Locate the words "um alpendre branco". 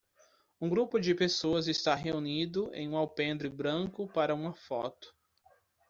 2.89-4.07